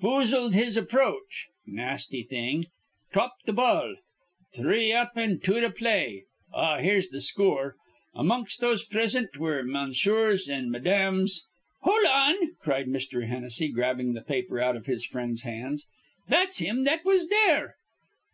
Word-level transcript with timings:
'Foozled 0.00 0.54
his 0.54 0.78
aproach,' 0.78 1.48
nasty 1.66 2.22
thing. 2.22 2.68
'Topped 3.12 3.44
th' 3.46 3.54
ball.' 3.54 3.96
'Three 4.54 4.94
up 4.94 5.12
an' 5.14 5.40
two 5.40 5.60
to 5.60 5.68
play.' 5.68 6.24
Ah, 6.54 6.78
here's 6.78 7.10
the 7.10 7.20
scoor. 7.20 7.74
'Among 8.14 8.46
those 8.60 8.82
prisint 8.82 9.36
were 9.36 9.62
Messrs. 9.62 10.48
an' 10.48 10.70
Mesdames" 10.70 11.44
"Hol' 11.82 12.06
on!" 12.08 12.54
cried 12.62 12.86
Mr. 12.86 13.26
Hennessy, 13.26 13.68
grabbing 13.68 14.14
the 14.14 14.22
paper 14.22 14.58
out 14.58 14.74
of 14.74 14.86
his 14.86 15.04
friend's 15.04 15.42
hands. 15.42 15.86
"That's 16.30 16.60
thim 16.60 16.84
that 16.84 17.04
was 17.04 17.28
there." 17.28 17.74